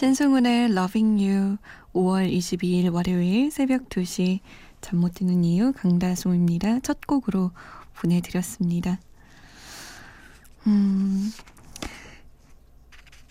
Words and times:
신승훈의 0.00 0.72
Loving 0.72 1.24
You 1.24 1.56
5월 1.94 2.30
22일 2.30 2.92
월요일 2.92 3.50
새벽 3.50 3.88
2시 3.88 4.40
잠 4.82 5.00
못 5.00 5.14
드는 5.14 5.42
이유 5.42 5.72
강다솜입니다. 5.72 6.80
첫 6.80 7.06
곡으로 7.06 7.50
보내드렸습니다. 7.94 9.00
음, 10.66 11.32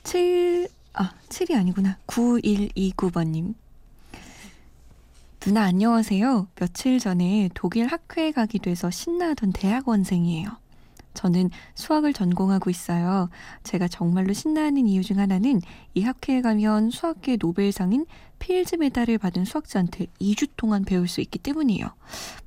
7, 0.02 0.68
아, 0.94 1.14
7이 1.30 1.56
아니구나. 1.56 2.00
9129번님. 2.08 3.54
누나 5.42 5.66
안녕하세요. 5.66 6.48
며칠 6.56 6.98
전에 6.98 7.52
독일 7.54 7.86
학회에 7.86 8.32
가게 8.32 8.58
돼서 8.58 8.90
신나던 8.90 9.52
대학원생이에요. 9.54 10.58
저는 11.16 11.50
수학을 11.74 12.14
전공하고 12.14 12.70
있어요. 12.70 13.30
제가 13.64 13.88
정말로 13.88 14.34
신나하는 14.34 14.86
이유 14.86 15.04
중 15.04 15.18
하나는 15.20 15.62
이 15.96 16.02
학회에 16.04 16.42
가면 16.42 16.92
수학계 16.92 17.38
노벨상인 17.40 18.06
필즈 18.40 18.76
메달을 18.76 19.18
받은 19.18 19.46
수학자한테 19.46 20.08
2주 20.22 20.50
동안 20.58 20.86
배울 20.86 21.08
수 21.08 21.22
있기 21.22 21.40
때문이에요. 21.40 21.88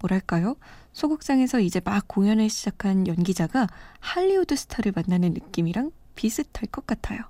뭐랄까요? 0.00 0.56
소극장에서 0.92 1.60
이제 1.60 1.80
막 1.84 2.06
공연을 2.06 2.48
시작한 2.50 3.06
연기자가 3.06 3.66
할리우드 4.00 4.54
스타를 4.56 4.92
만나는 4.94 5.32
느낌이랑 5.32 5.90
비슷할 6.14 6.68
것 6.70 6.86
같아요. 6.86 7.20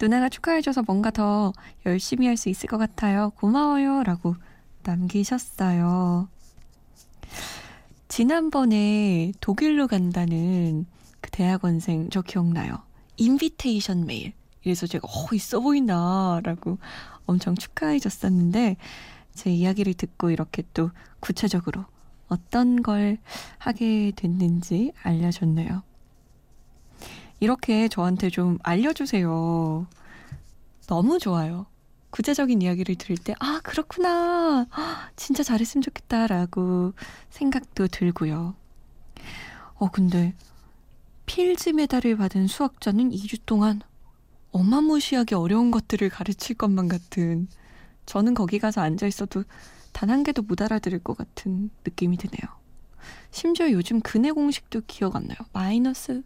누나가 0.00 0.28
축하해줘서 0.28 0.82
뭔가 0.86 1.10
더 1.10 1.52
열심히 1.86 2.26
할 2.26 2.36
수 2.36 2.48
있을 2.48 2.68
것 2.68 2.78
같아요. 2.78 3.30
고마워요. 3.36 4.02
라고 4.02 4.36
남기셨어요. 4.82 6.28
지난번에 8.08 9.32
독일로 9.40 9.88
간다는 9.88 10.86
그 11.20 11.30
대학원생 11.30 12.08
저 12.10 12.22
기억나요. 12.22 12.78
인비테이션 13.16 14.06
메일. 14.06 14.32
그래서 14.62 14.86
제가 14.86 15.06
어 15.08 15.34
있어 15.34 15.60
보인다라고 15.60 16.78
엄청 17.26 17.54
축하해 17.54 17.98
줬었는데 17.98 18.76
제 19.34 19.50
이야기를 19.50 19.94
듣고 19.94 20.30
이렇게 20.30 20.62
또 20.72 20.90
구체적으로 21.20 21.84
어떤 22.28 22.82
걸 22.82 23.18
하게 23.58 24.12
됐는지 24.14 24.92
알려줬네요. 25.02 25.82
이렇게 27.40 27.88
저한테 27.88 28.30
좀 28.30 28.58
알려주세요. 28.62 29.86
너무 30.86 31.18
좋아요. 31.18 31.66
구체적인 32.10 32.62
이야기를 32.62 32.94
들을 32.96 33.16
때, 33.16 33.34
아, 33.40 33.60
그렇구나. 33.62 34.66
아, 34.70 35.10
진짜 35.16 35.42
잘했으면 35.42 35.82
좋겠다라고 35.82 36.94
생각도 37.30 37.88
들고요. 37.88 38.54
어, 39.74 39.90
근데 39.90 40.34
필즈 41.26 41.70
메달을 41.70 42.16
받은 42.16 42.46
수학자는 42.46 43.10
2주 43.10 43.40
동안 43.44 43.82
어마무시하게 44.52 45.34
어려운 45.34 45.70
것들을 45.70 46.08
가르칠 46.08 46.56
것만 46.56 46.88
같은 46.88 47.48
저는 48.06 48.34
거기 48.34 48.58
가서 48.58 48.80
앉아 48.80 49.06
있어도 49.06 49.44
단 49.92 50.10
한 50.10 50.22
개도 50.22 50.42
못 50.42 50.60
알아들을 50.62 50.98
것 51.00 51.16
같은 51.16 51.70
느낌이 51.84 52.16
드네요. 52.18 52.40
심지어 53.30 53.70
요즘 53.70 54.00
근해 54.00 54.30
공식도 54.30 54.82
기억 54.86 55.16
안 55.16 55.26
나요. 55.26 55.36
마이너스 55.52 56.22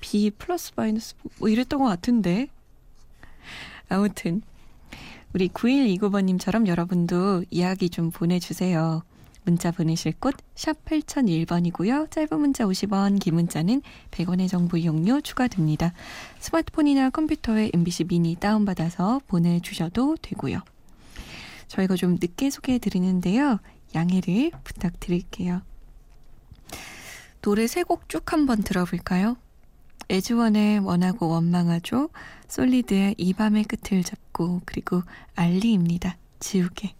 B 0.00 0.30
플러스 0.30 0.72
마이너스 0.76 1.14
뭐 1.38 1.48
이랬던 1.48 1.80
것 1.80 1.86
같은데. 1.86 2.48
아무튼 3.88 4.42
우리 5.34 5.48
9129번님처럼 5.48 6.66
여러분도 6.66 7.44
이야기 7.50 7.90
좀 7.90 8.10
보내주세요. 8.10 9.02
문자 9.44 9.70
보내실 9.70 10.12
곳 10.20 10.34
샵 10.54 10.84
8001번이고요. 10.84 12.10
짧은 12.10 12.40
문자 12.40 12.64
50원, 12.64 13.20
긴 13.20 13.34
문자는 13.34 13.82
100원의 14.10 14.48
정보 14.48 14.76
이용료 14.76 15.20
추가됩니다. 15.20 15.92
스마트폰이나 16.40 17.10
컴퓨터에 17.10 17.70
MBC 17.72 18.04
미니 18.04 18.34
다운받아서 18.34 19.20
보내주셔도 19.28 20.16
되고요. 20.20 20.60
저희가 21.68 21.96
좀 21.96 22.14
늦게 22.20 22.50
소개해 22.50 22.78
드리는데요. 22.78 23.60
양해를 23.94 24.50
부탁드릴게요. 24.64 25.62
노래 27.40 27.66
세 27.66 27.84
곡 27.84 28.08
쭉 28.08 28.32
한번 28.32 28.62
들어볼까요? 28.62 29.36
에즈원의 30.10 30.80
원하고 30.80 31.28
원망하죠. 31.28 32.08
솔리드의 32.48 33.14
이 33.18 33.34
밤의 33.34 33.64
끝을 33.64 34.02
잡고 34.02 34.62
그리고 34.64 35.02
알리입니다. 35.34 36.16
지우개. 36.40 36.97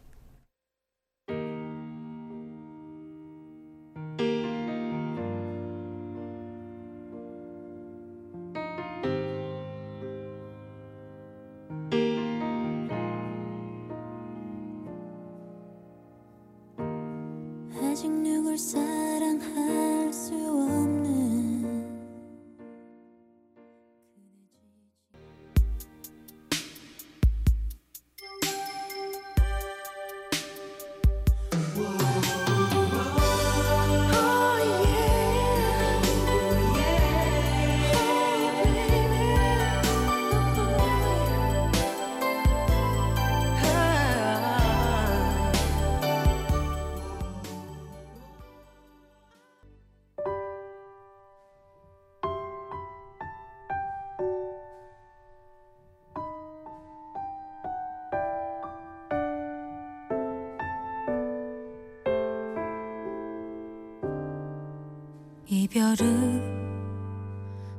이별을 65.50 66.42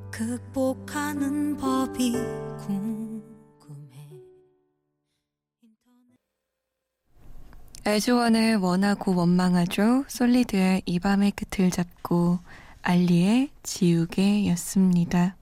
극복하는 0.09 1.55
법이 1.55 2.13
궁금해 2.57 4.09
에즈원의 7.85 8.55
원하고 8.55 9.13
원망하죠. 9.13 10.05
솔리드의 10.07 10.81
이 10.87 10.97
밤의 10.97 11.33
끝을 11.33 11.69
잡고 11.69 12.39
알리의 12.81 13.51
지우개 13.61 14.47
였습니다. 14.47 15.37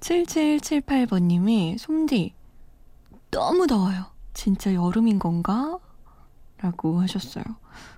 7778번님이 0.00 1.78
솜디 1.78 2.34
너무 3.30 3.68
더워요. 3.68 4.06
진짜 4.34 4.74
여름인 4.74 5.20
건가? 5.20 5.78
라고 6.58 7.00
하셨어요. 7.00 7.44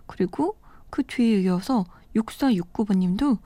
그리고 0.07 0.59
그 0.91 1.03
뒤에 1.03 1.41
이어서 1.41 1.87
6469번님도 2.15 3.39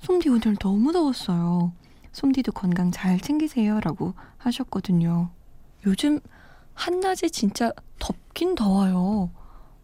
솜디 0.00 0.28
오늘 0.28 0.56
너무 0.56 0.92
더웠어요. 0.92 1.72
솜디도 2.12 2.52
건강 2.52 2.90
잘 2.90 3.18
챙기세요. 3.20 3.80
라고 3.80 4.14
하셨거든요. 4.38 5.30
요즘 5.86 6.20
한낮에 6.74 7.28
진짜 7.28 7.72
덥긴 7.98 8.54
더워요. 8.54 9.30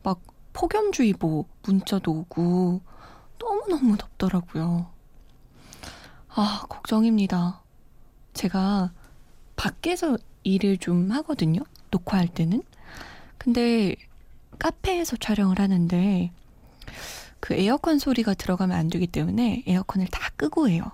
막 0.03 0.21
폭염주의보 0.53 1.47
문자도 1.63 2.13
오고 2.13 2.81
너무너무 3.39 3.97
덥더라고요. 3.97 4.87
아, 6.29 6.65
걱정입니다. 6.69 7.63
제가 8.35 8.93
밖에서 9.57 10.17
일을 10.45 10.79
좀 10.79 11.11
하거든요. 11.11 11.61
녹화할 11.91 12.29
때는. 12.29 12.63
근데 13.39 13.95
카페에서 14.59 15.17
촬영을 15.17 15.59
하는데 15.61 16.33
그 17.41 17.55
에어컨 17.55 17.99
소리가 17.99 18.35
들어가면 18.35 18.77
안 18.77 18.89
되기 18.89 19.07
때문에 19.07 19.65
에어컨을 19.67 20.09
다 20.09 20.31
끄고 20.37 20.69
해요. 20.69 20.85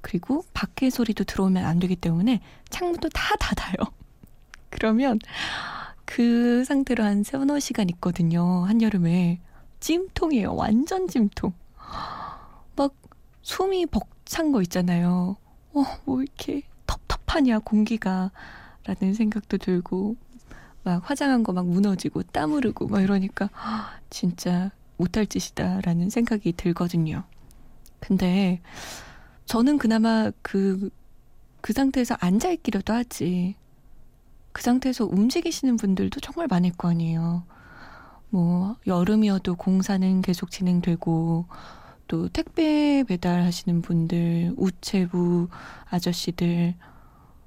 그리고 0.00 0.44
밖에 0.54 0.90
소리도 0.90 1.24
들어오면 1.24 1.64
안 1.64 1.78
되기 1.78 1.96
때문에 1.96 2.40
창문도 2.70 3.08
다 3.10 3.36
닫아요. 3.36 3.74
그러면 4.70 5.18
그 6.04 6.64
상태로 6.64 7.04
한 7.04 7.22
세너 7.22 7.58
시간 7.58 7.88
있거든요. 7.90 8.64
한여름에. 8.64 9.40
찜통이에요. 9.80 10.54
완전 10.54 11.06
찜통. 11.08 11.52
막 12.76 12.94
숨이 13.42 13.86
벅찬 13.86 14.52
거 14.52 14.62
있잖아요. 14.62 15.36
어, 15.74 15.84
뭐 16.04 16.22
이렇게 16.22 16.62
텁텁하냐, 16.86 17.60
공기가. 17.60 18.30
라는 18.84 19.12
생각도 19.14 19.58
들고, 19.58 20.16
막 20.82 21.08
화장한 21.08 21.42
거 21.42 21.52
막 21.52 21.66
무너지고, 21.66 22.22
땀 22.24 22.52
흐르고, 22.52 22.88
막 22.88 23.02
이러니까, 23.02 23.50
진짜 24.08 24.70
못할 24.98 25.26
짓이다. 25.26 25.80
라는 25.80 26.10
생각이 26.10 26.52
들거든요. 26.52 27.24
근데, 28.00 28.60
저는 29.46 29.78
그나마 29.78 30.30
그, 30.42 30.90
그 31.62 31.72
상태에서 31.72 32.16
앉아있기라도 32.20 32.92
하지. 32.92 33.54
그 34.52 34.62
상태에서 34.62 35.06
움직이시는 35.06 35.76
분들도 35.76 36.20
정말 36.20 36.46
많을 36.48 36.72
거 36.72 36.90
아니에요. 36.90 37.44
뭐, 38.28 38.76
여름이어도 38.86 39.54
공사는 39.56 40.20
계속 40.20 40.50
진행되고, 40.50 41.46
또 42.08 42.28
택배 42.28 43.04
배달하시는 43.06 43.82
분들, 43.82 44.54
우체부 44.56 45.48
아저씨들, 45.90 46.74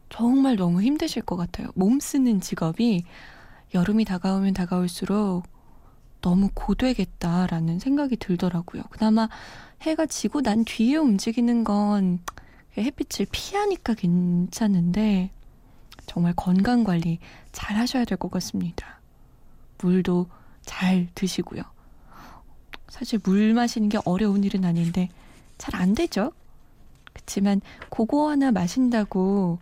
정말 0.09 0.55
너무 0.55 0.81
힘드실 0.81 1.23
것 1.23 1.35
같아요. 1.37 1.69
몸 1.75 1.99
쓰는 1.99 2.41
직업이 2.41 3.03
여름이 3.73 4.05
다가오면 4.05 4.53
다가올수록 4.53 5.43
너무 6.21 6.49
고되겠다라는 6.53 7.79
생각이 7.79 8.17
들더라고요. 8.17 8.83
그나마 8.91 9.27
해가 9.81 10.05
지고 10.05 10.41
난 10.41 10.63
뒤에 10.65 10.95
움직이는 10.97 11.63
건 11.63 12.19
햇빛을 12.77 13.27
피하니까 13.31 13.93
괜찮은데 13.95 15.31
정말 16.05 16.33
건강 16.35 16.83
관리 16.83 17.19
잘 17.51 17.77
하셔야 17.77 18.05
될 18.05 18.17
것 18.17 18.31
같습니다. 18.31 18.99
물도 19.79 20.27
잘 20.61 21.07
드시고요. 21.15 21.63
사실 22.87 23.19
물 23.23 23.53
마시는 23.53 23.89
게 23.89 23.97
어려운 24.05 24.43
일은 24.43 24.65
아닌데 24.65 25.09
잘 25.57 25.75
안 25.75 25.93
되죠. 25.95 26.31
그렇지만 27.13 27.61
그거 27.89 28.29
하나 28.29 28.51
마신다고 28.51 29.59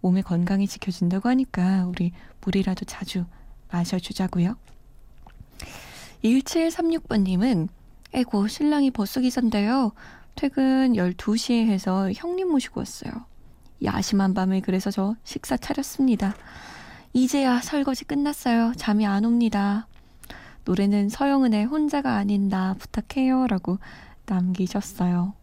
몸의 0.00 0.22
건강이 0.22 0.66
지켜진다고 0.66 1.28
하니까 1.28 1.86
우리 1.86 2.12
물이라도 2.42 2.84
자주 2.86 3.24
마셔주자고요. 3.70 4.56
1736번님은 6.24 7.68
에고 8.12 8.48
신랑이 8.48 8.90
버스 8.90 9.20
기사인데요. 9.20 9.92
퇴근 10.34 10.94
12시에 10.94 11.66
해서 11.66 12.10
형님 12.12 12.50
모시고 12.50 12.80
왔어요. 12.80 13.12
야심한 13.82 14.34
밤에 14.34 14.60
그래서 14.60 14.90
저 14.90 15.14
식사 15.24 15.56
차렸습니다. 15.56 16.34
이제야 17.12 17.60
설거지 17.60 18.04
끝났어요. 18.04 18.72
잠이 18.76 19.06
안 19.06 19.24
옵니다. 19.24 19.86
노래는 20.64 21.08
서영은의 21.08 21.64
혼자가 21.64 22.16
아닌 22.16 22.48
나 22.48 22.74
부탁해요. 22.74 23.46
라고 23.46 23.78
남기셨어요. 24.26 25.34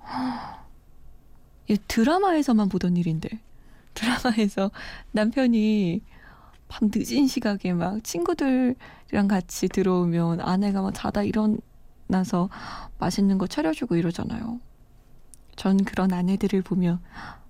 이 1.68 1.76
드라마에서만 1.88 2.68
보던 2.68 2.96
일인데. 2.96 3.28
드라마에서 3.94 4.70
남편이 5.12 6.02
밤 6.70 6.88
늦은 6.94 7.26
시각에 7.26 7.72
막 7.72 8.02
친구들이랑 8.04 9.26
같이 9.28 9.68
들어오면 9.68 10.40
아내가 10.40 10.80
막 10.82 10.92
자다 10.94 11.24
일어나서 11.24 12.48
맛있는 12.98 13.38
거 13.38 13.48
차려주고 13.48 13.96
이러잖아요. 13.96 14.60
전 15.56 15.84
그런 15.84 16.12
아내들을 16.12 16.62
보며 16.62 17.00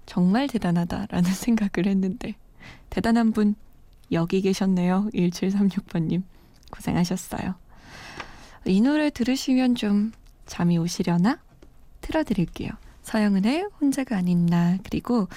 정말 0.07 0.49
대단하다라는 0.49 1.31
생각을 1.31 1.87
했는데 1.87 2.35
대단한 2.89 3.33
분 3.33 3.55
여기 4.11 4.41
계셨네요. 4.41 5.11
1736번님. 5.15 6.23
고생하셨어요. 6.73 7.55
이 8.65 8.81
노래 8.81 9.11
들으시면 9.11 9.75
좀 9.75 10.13
잠이 10.47 10.79
오시려나? 10.79 11.39
틀어드릴게요. 12.01 12.71
서영은의 13.03 13.67
혼자가 13.81 14.17
아닌 14.17 14.47
나 14.47 14.79
그리고 14.83 15.29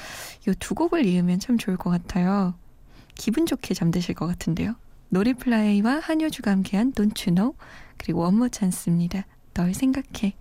이 0.48 0.54
두 0.60 0.74
곡을 0.74 1.06
이으면 1.06 1.40
참 1.40 1.58
좋을 1.58 1.76
것 1.76 1.90
같아요. 1.90 2.54
기분 3.16 3.46
좋게 3.46 3.74
잠드실 3.74 4.16
것 4.16 4.28
같은데요. 4.28 4.76
노리플라이와 5.10 6.00
한효주가 6.00 6.52
함께한 6.52 6.94
Don't 6.94 7.28
You 7.28 7.36
Know 7.36 7.56
그리고 7.98 8.22
원모 8.22 8.50
찬스입니다. 8.50 9.26
널 9.54 9.74
생각해. 9.74 10.34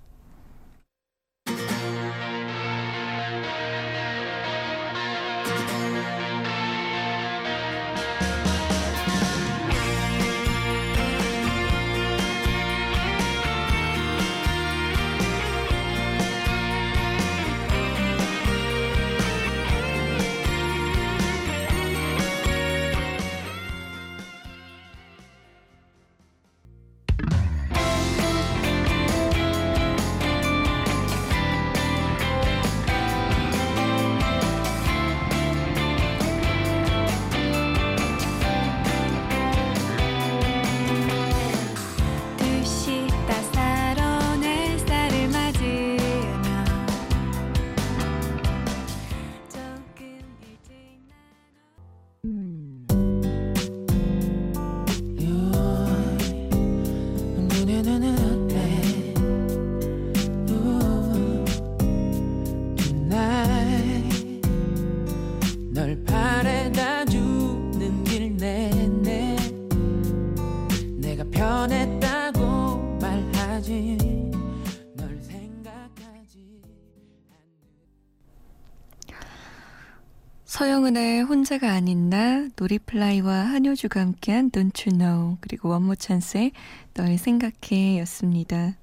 혼자가 81.53 81.73
아닌 81.73 82.09
나, 82.09 82.49
노리플라이와 82.57 83.35
한효주가 83.35 84.01
함께한 84.01 84.51
Don't 84.51 84.87
You 84.87 84.99
Know, 84.99 85.37
그리고 85.43 85.69
원모 85.69 85.97
찬스의 85.97 86.53
널 86.95 87.19
생각해 87.19 87.99
였습니다. 88.01 88.79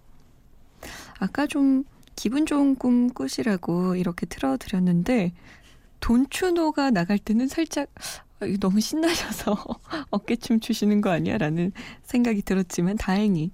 아까 1.18 1.48
좀 1.48 1.84
기분 2.16 2.46
좋은 2.46 2.76
꿈 2.76 3.10
꾸시라고 3.10 3.96
이렇게 3.96 4.28
틀어드렸는데, 4.28 5.32
Don't 6.00 6.33
You 6.33 6.52
Know가 6.52 6.92
나갈 6.92 7.18
때는 7.18 7.48
살짝 7.48 7.90
아, 8.40 8.46
너무 8.60 8.82
신나셔서 8.82 9.58
어깨춤 10.12 10.60
추시는 10.60 11.02
거 11.02 11.10
아니야? 11.10 11.40
라는 11.40 11.72
생각이 12.04 12.44
들었지만 12.44 12.98
다행히 12.98 13.52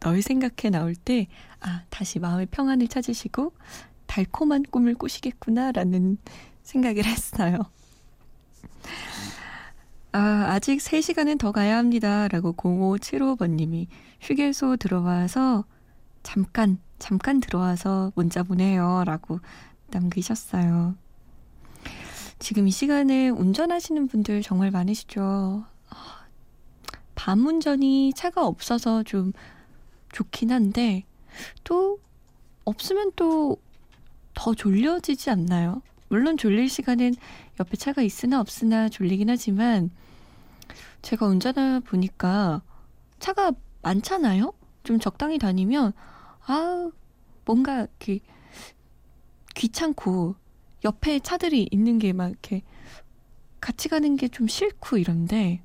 널 0.00 0.22
생각해 0.22 0.70
나올 0.70 0.94
때, 0.94 1.26
아, 1.60 1.82
다시 1.90 2.18
마음의 2.18 2.46
평안을 2.46 2.88
찾으시고 2.88 3.52
달콤한 4.06 4.62
꿈을 4.70 4.94
꾸시겠구나 4.94 5.72
라는 5.72 6.16
생각을 6.62 7.04
했어요. 7.04 7.58
아, 10.12 10.46
아직 10.48 10.78
3시간은 10.78 11.38
더 11.38 11.52
가야 11.52 11.76
합니다. 11.76 12.28
라고 12.28 12.52
0575번님이 12.54 13.88
휴게소 14.20 14.76
들어와서 14.76 15.64
잠깐, 16.22 16.78
잠깐 16.98 17.40
들어와서 17.40 18.12
문자 18.14 18.42
보내요. 18.42 19.02
라고 19.06 19.40
남기셨어요. 19.88 20.94
지금 22.38 22.68
이 22.68 22.70
시간에 22.70 23.28
운전하시는 23.28 24.08
분들 24.08 24.42
정말 24.42 24.70
많으시죠. 24.70 25.64
아, 25.90 26.26
밤 27.14 27.46
운전이 27.46 28.12
차가 28.14 28.46
없어서 28.46 29.02
좀 29.02 29.32
좋긴 30.12 30.52
한데, 30.52 31.04
또, 31.64 31.98
없으면 32.64 33.12
또 33.16 33.58
더 34.34 34.54
졸려지지 34.54 35.30
않나요? 35.30 35.80
물론 36.08 36.36
졸릴 36.36 36.68
시간엔 36.68 37.14
옆에 37.60 37.76
차가 37.76 38.02
있으나 38.02 38.40
없으나 38.40 38.88
졸리긴 38.88 39.30
하지만 39.30 39.90
제가 41.02 41.26
운전하다 41.26 41.80
보니까 41.86 42.62
차가 43.18 43.52
많잖아요? 43.82 44.52
좀 44.82 44.98
적당히 44.98 45.38
다니면, 45.38 45.92
아 46.46 46.90
뭔가 47.44 47.80
이렇게 47.80 48.20
귀찮고, 49.54 50.34
옆에 50.84 51.20
차들이 51.20 51.68
있는 51.70 51.98
게 51.98 52.12
막 52.12 52.28
이렇게 52.30 52.62
같이 53.60 53.88
가는 53.88 54.16
게 54.16 54.28
좀 54.28 54.48
싫고 54.48 54.98
이런데, 54.98 55.62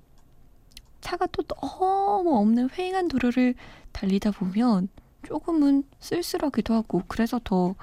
차가 1.02 1.26
또 1.28 1.44
너무 1.44 2.38
없는 2.38 2.68
휑한 2.70 3.10
도로를 3.10 3.56
달리다 3.94 4.32
보면 4.32 4.90
조금은 5.26 5.84
쓸쓸하기도 6.00 6.74
하고, 6.74 7.04
그래서 7.08 7.40
더 7.44 7.76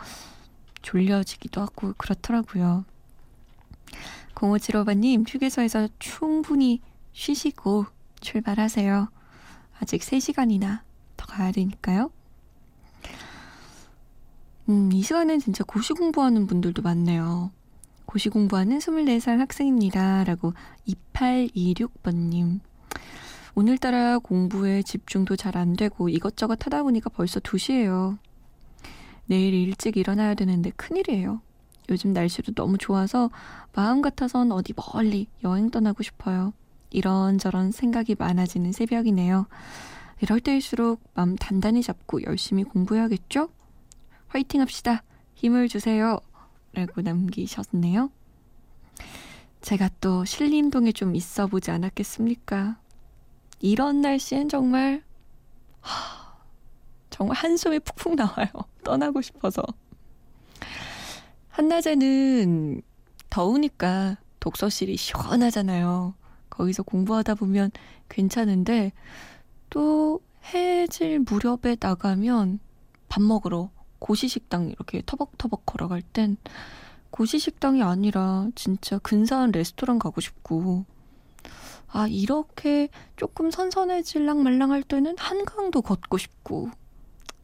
졸려지기도 0.82 1.60
하고 1.60 1.92
그렇더라고요. 1.96 2.84
0575번님, 4.36 5.24
휴게소에서 5.26 5.88
충분히 5.98 6.80
쉬시고 7.12 7.86
출발하세요. 8.20 9.08
아직 9.80 10.00
3시간이나 10.02 10.80
더 11.16 11.26
가야 11.26 11.50
되니까요. 11.52 12.10
음, 14.68 14.92
이 14.92 15.02
시간엔 15.02 15.40
진짜 15.40 15.64
고시 15.64 15.92
공부하는 15.92 16.46
분들도 16.46 16.82
많네요. 16.82 17.50
고시 18.04 18.28
공부하는 18.28 18.78
24살 18.78 19.38
학생입니다. 19.38 20.24
라고 20.24 20.52
2826번님. 20.86 22.60
오늘따라 23.54 24.18
공부에 24.18 24.82
집중도 24.82 25.34
잘 25.34 25.56
안 25.56 25.72
되고 25.74 26.08
이것저것 26.10 26.64
하다 26.66 26.82
보니까 26.82 27.08
벌써 27.10 27.40
2시예요. 27.40 28.18
내일 29.26 29.54
일찍 29.54 29.96
일어나야 29.96 30.34
되는데 30.34 30.70
큰일이에요. 30.76 31.40
요즘 31.88 32.12
날씨도 32.12 32.52
너무 32.52 32.78
좋아서 32.78 33.30
마음 33.74 34.02
같아선 34.02 34.52
어디 34.52 34.72
멀리 34.74 35.28
여행 35.44 35.70
떠나고 35.70 36.02
싶어요. 36.02 36.52
이런저런 36.90 37.72
생각이 37.72 38.16
많아지는 38.18 38.72
새벽이네요. 38.72 39.46
이럴 40.20 40.40
때일수록 40.40 41.00
마음 41.14 41.36
단단히 41.36 41.82
잡고 41.82 42.22
열심히 42.22 42.64
공부해야겠죠? 42.64 43.48
화이팅 44.28 44.60
합시다. 44.60 45.02
힘을 45.34 45.68
주세요. 45.68 46.18
라고 46.72 47.02
남기셨네요. 47.02 48.10
제가 49.60 49.90
또 50.00 50.24
신림동에 50.24 50.92
좀 50.92 51.14
있어 51.16 51.46
보지 51.46 51.70
않았겠습니까? 51.70 52.78
이런 53.60 54.00
날씨엔 54.00 54.48
정말, 54.48 55.02
하, 55.80 56.36
정말 57.10 57.36
한숨이 57.36 57.80
푹푹 57.80 58.14
나와요. 58.14 58.48
떠나고 58.84 59.22
싶어서. 59.22 59.62
한낮에는 61.56 62.82
더우니까 63.30 64.18
독서실이 64.40 64.98
시원하잖아요. 64.98 66.12
거기서 66.50 66.82
공부하다 66.82 67.36
보면 67.36 67.70
괜찮은데 68.10 68.92
또 69.70 70.20
해질 70.52 71.20
무렵에 71.20 71.76
나가면 71.80 72.60
밥 73.08 73.22
먹으러 73.22 73.70
고시식당 74.00 74.68
이렇게 74.68 75.02
터벅터벅 75.06 75.64
걸어갈 75.64 76.02
땐 76.02 76.36
고시식당이 77.10 77.82
아니라 77.82 78.48
진짜 78.54 78.98
근사한 78.98 79.52
레스토랑 79.52 79.98
가고 79.98 80.20
싶고 80.20 80.84
아 81.88 82.06
이렇게 82.06 82.90
조금 83.16 83.50
선선해질랑 83.50 84.42
말랑할 84.42 84.82
때는 84.82 85.16
한강도 85.18 85.80
걷고 85.80 86.18
싶고 86.18 86.68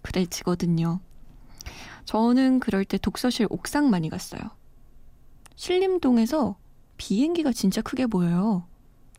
그래지거든요. 0.02 1.00
저는 2.04 2.60
그럴 2.60 2.84
때 2.84 2.98
독서실 2.98 3.46
옥상 3.50 3.90
많이 3.90 4.08
갔어요. 4.08 4.40
신림동에서 5.56 6.56
비행기가 6.96 7.52
진짜 7.52 7.80
크게 7.82 8.06
보여요. 8.06 8.66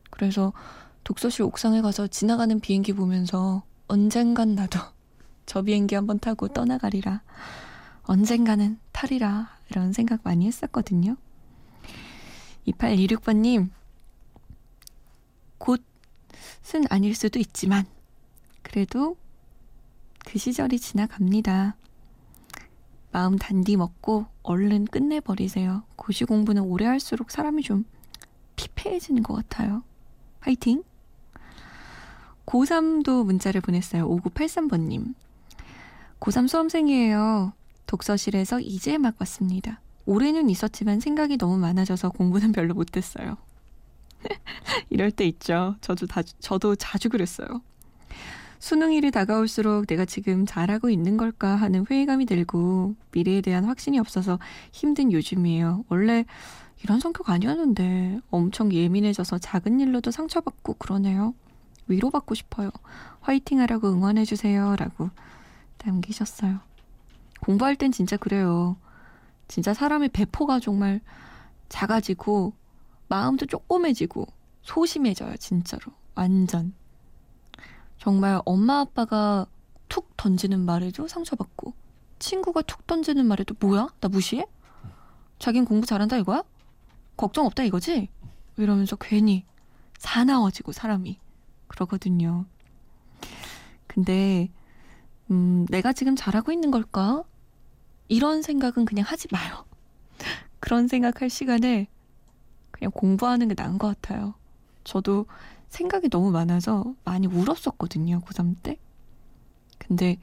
그래서 0.09 0.53
독서실 1.03 1.43
옥상에 1.43 1.81
가서 1.81 2.07
지나가는 2.07 2.59
비행기 2.59 2.93
보면서 2.93 3.63
언젠간 3.87 4.55
나도 4.55 4.79
저 5.45 5.61
비행기 5.61 5.95
한번 5.95 6.19
타고 6.19 6.47
떠나가리라. 6.47 7.21
언젠가는 8.03 8.79
타리라. 8.91 9.57
이런 9.69 9.93
생각 9.93 10.21
많이 10.23 10.45
했었거든요. 10.45 11.15
2826번님, 12.67 13.69
곧은 15.57 15.79
아닐 16.89 17.15
수도 17.15 17.39
있지만, 17.39 17.85
그래도 18.61 19.17
그 20.25 20.37
시절이 20.37 20.79
지나갑니다. 20.79 21.75
마음 23.13 23.37
단디 23.37 23.77
먹고 23.77 24.25
얼른 24.41 24.85
끝내버리세요. 24.85 25.83
고시 25.95 26.25
공부는 26.25 26.63
오래 26.63 26.87
할수록 26.87 27.29
사람이 27.29 27.61
좀 27.61 27.85
피폐해지는 28.55 29.21
것 29.21 29.35
같아요. 29.35 29.83
화이팅! 30.39 30.83
고3도 32.47 33.23
문자를 33.23 33.61
보냈어요. 33.61 34.09
5983번님. 34.09 35.13
고3 36.19 36.47
수험생이에요. 36.47 37.53
독서실에서 37.85 38.59
이제 38.59 38.97
막 38.97 39.13
왔습니다. 39.19 39.79
올해는 40.07 40.49
있었지만 40.49 40.99
생각이 40.99 41.37
너무 41.37 41.59
많아져서 41.59 42.09
공부는 42.09 42.51
별로 42.51 42.73
못했어요. 42.73 43.37
이럴 44.89 45.11
때 45.11 45.25
있죠. 45.25 45.75
저도, 45.81 46.07
다, 46.07 46.23
저도 46.39 46.75
자주 46.75 47.09
그랬어요. 47.09 47.61
수능일이 48.63 49.11
다가올수록 49.11 49.87
내가 49.87 50.05
지금 50.05 50.45
잘하고 50.45 50.89
있는 50.89 51.17
걸까 51.17 51.53
하는 51.53 51.85
회의감이 51.85 52.25
들고 52.25 52.95
미래에 53.11 53.41
대한 53.41 53.65
확신이 53.65 53.99
없어서 53.99 54.39
힘든 54.71 55.11
요즘이에요. 55.11 55.83
원래 55.89 56.23
이런 56.81 57.01
성격 57.01 57.29
아니었는데 57.29 58.21
엄청 58.31 58.71
예민해져서 58.71 59.39
작은 59.39 59.81
일로도 59.81 60.11
상처받고 60.11 60.75
그러네요. 60.75 61.33
위로받고 61.87 62.35
싶어요. 62.35 62.69
화이팅 63.19 63.59
하라고 63.59 63.89
응원해주세요. 63.91 64.77
라고 64.77 65.09
남기셨어요. 65.83 66.59
공부할 67.41 67.75
땐 67.75 67.91
진짜 67.91 68.15
그래요. 68.15 68.77
진짜 69.49 69.73
사람의 69.73 70.07
배포가 70.07 70.61
정말 70.61 71.01
작아지고 71.67 72.53
마음도 73.09 73.45
조그매지고 73.45 74.25
소심해져요. 74.61 75.35
진짜로. 75.35 75.91
완전. 76.15 76.73
정말 78.03 78.41
엄마 78.43 78.81
아빠가 78.81 79.47
툭 79.87 80.17
던지는 80.17 80.59
말에도 80.59 81.07
상처받고 81.07 81.73
친구가 82.19 82.63
툭 82.63 82.85
던지는 82.85 83.25
말에도 83.25 83.55
뭐야? 83.57 83.87
나 84.01 84.09
무시해? 84.09 84.45
자긴 85.39 85.63
공부 85.63 85.87
잘한다 85.87 86.17
이거야? 86.17 86.43
걱정 87.15 87.45
없다 87.45 87.63
이거지? 87.63 88.09
이러면서 88.57 88.97
괜히 88.97 89.45
사나워지고 89.99 90.73
사람이 90.73 91.17
그러거든요. 91.69 92.43
근데 93.87 94.51
음, 95.31 95.65
내가 95.69 95.93
지금 95.93 96.17
잘하고 96.17 96.51
있는 96.51 96.71
걸까? 96.71 97.23
이런 98.09 98.41
생각은 98.41 98.83
그냥 98.83 99.05
하지 99.07 99.29
마요. 99.31 99.63
그런 100.59 100.89
생각할 100.89 101.29
시간에 101.29 101.87
그냥 102.71 102.91
공부하는 102.91 103.47
게 103.47 103.55
나은 103.57 103.77
것 103.77 103.87
같아요. 103.87 104.33
저도 104.83 105.25
생각이 105.73 106.09
너무 106.09 106.31
많아서 106.31 106.93
많이 107.03 107.27
울었었거든요, 107.27 108.21
고3 108.21 108.55
때. 108.61 108.77
근데 109.79 110.17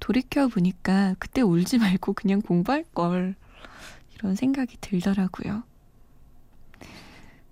돌이켜 0.00 0.48
보니까 0.48 1.14
그때 1.18 1.40
울지 1.40 1.78
말고 1.78 2.12
그냥 2.12 2.42
공부할 2.42 2.84
걸 2.92 3.34
이런 4.14 4.34
생각이 4.34 4.76
들더라고요. 4.80 5.62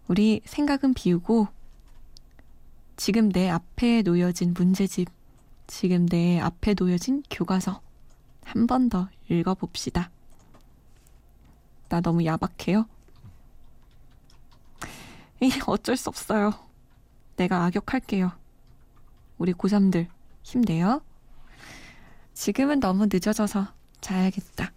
우리 0.09 0.43
생각은 0.45 0.95
비우고 0.95 1.49
지금 2.97 3.31
내 3.31 3.49
앞에 3.49 4.03
놓여진 4.03 4.53
문제집, 4.55 5.09
지금 5.67 6.07
내 6.07 6.39
앞에 6.41 6.75
놓여진 6.79 7.23
교과서 7.31 7.81
한 8.43 8.67
번 8.67 8.89
더 8.91 9.09
읽어봅시다. 9.31 10.11
나 11.89 12.01
너무 12.01 12.25
야박해요? 12.25 12.87
이 15.41 15.51
어쩔 15.67 15.97
수 15.97 16.09
없어요. 16.09 16.53
내가 17.37 17.64
악역할게요. 17.64 18.33
우리 19.38 19.53
고3들 19.53 20.09
힘내요. 20.43 21.03
지금은 22.35 22.81
너무 22.81 23.07
늦어져서 23.07 23.69
자야겠다. 24.00 24.73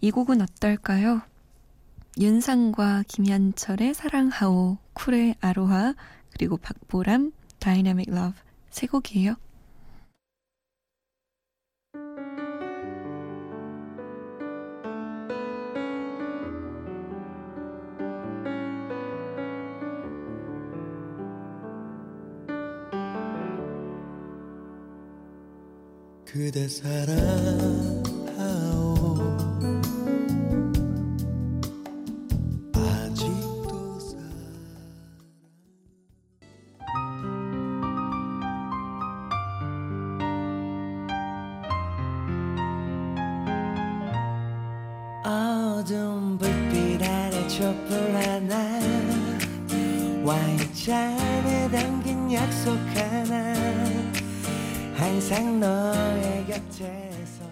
이 0.00 0.10
곡은 0.10 0.40
어떨까요? 0.42 1.22
윤상과 2.18 3.04
김현철의 3.08 3.94
사랑하오, 3.94 4.78
쿨의 4.92 5.36
아로하, 5.40 5.94
그리고 6.32 6.56
박보람, 6.56 7.32
Dynamic 7.58 8.10
Love 8.10 8.34
세 8.70 8.86
곡이에요. 8.86 9.36
그대 26.32 26.66
사랑하오. 26.66 27.12
아직도 32.74 34.00
사랑 34.00 34.22
어둠 45.26 46.38
불빛 46.38 47.02
아래 47.02 47.46
촛불 47.46 47.92
하나 48.16 48.80
와인잔에 50.24 51.70
담긴 51.70 52.32
약속 52.32 52.91
항상 55.32 55.60
너의 55.60 56.46
곁에서 56.46 57.44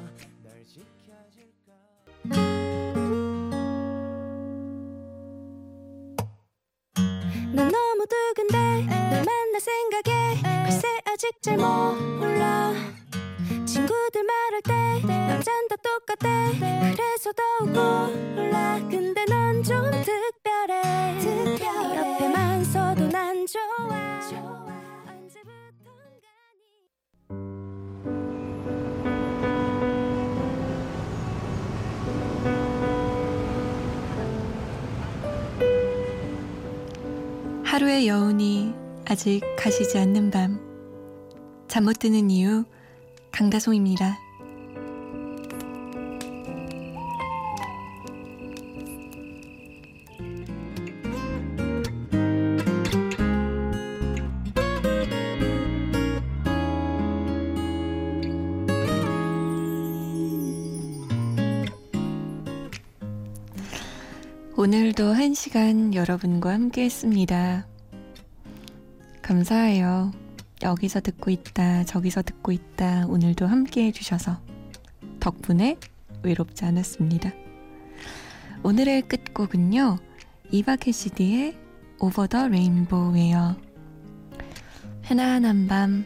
널 0.45 0.53
지켜줄 0.67 1.51
거야 1.65 1.81
난 7.55 7.69
너무 7.69 8.07
두근데 8.07 8.59
널 8.87 9.25
만날 9.25 9.61
생각에 9.61 10.43
글쎄 10.65 10.89
아직 11.07 11.41
잘 11.41 11.57
몰라. 11.57 12.75
친구들 13.67 14.25
말할 14.25 14.61
때 14.63 15.07
남잔 15.07 15.69
다 15.69 15.77
똑같대 15.77 16.29
그래서 16.95 17.33
더욱 17.33 17.71
몰라. 17.71 18.79
근데 18.91 19.25
넌 19.25 19.63
좀 19.63 19.91
특 20.05 20.40
여운이 38.07 38.75
아직 39.07 39.41
가시지 39.57 39.99
않는 39.99 40.31
밤. 40.31 40.59
잠 41.69 41.85
못 41.85 41.99
드는 41.99 42.31
이유 42.31 42.65
강다송입니다. 43.31 44.19
오늘도 64.57 65.07
한 65.07 65.33
시간 65.33 65.95
여러분과 65.95 66.53
함께 66.53 66.85
했습니다. 66.85 67.70
감사해요. 69.31 70.11
여기서 70.61 70.99
듣고 70.99 71.31
있다, 71.31 71.85
저기서 71.85 72.23
듣고 72.23 72.51
있다, 72.51 73.07
오늘도 73.07 73.47
함께 73.47 73.85
해주셔서. 73.85 74.41
덕분에 75.21 75.77
외롭지 76.25 76.65
않았습니다. 76.65 77.31
오늘의 78.65 79.03
끝곡은요, 79.03 79.99
에바 80.51 80.91
캐시디의 80.91 81.57
Over 82.01 82.27
the 82.27 82.49
Rainbow예요. 82.49 83.55
편안한 85.03 85.69
밤, 85.69 86.05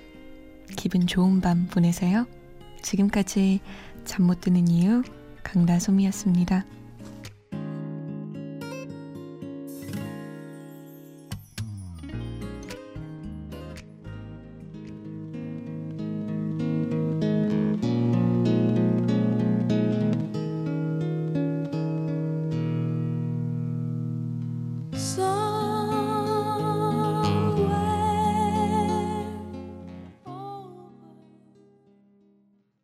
기분 0.77 1.07
좋은 1.07 1.41
밤 1.41 1.67
보내세요. 1.69 2.27
지금까지 2.83 3.61
잠 4.05 4.27
못 4.27 4.43
드는 4.43 4.69
이유 4.69 5.03
강다솜이었습니다. 5.45 6.67